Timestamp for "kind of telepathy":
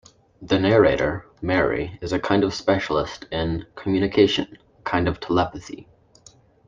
4.81-5.87